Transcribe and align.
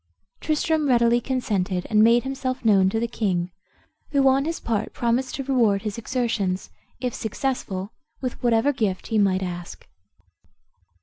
Tristram 0.39 0.87
readily 0.89 1.21
consented, 1.21 1.85
and 1.87 2.03
made 2.03 2.23
himself 2.23 2.65
known 2.65 2.89
to 2.89 2.99
the 2.99 3.07
king, 3.07 3.51
who 4.09 4.27
on 4.27 4.45
his 4.45 4.59
part 4.59 4.93
promised 4.93 5.35
to 5.35 5.43
reward 5.43 5.83
his 5.83 5.99
exertions, 5.99 6.71
if 6.99 7.13
successful, 7.13 7.93
with 8.19 8.41
whatever 8.41 8.73
gift 8.73 9.05
he 9.09 9.19
might 9.19 9.43
ask. 9.43 9.87